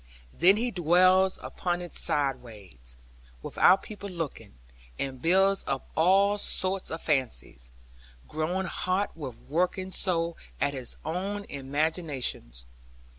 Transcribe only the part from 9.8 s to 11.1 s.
so at his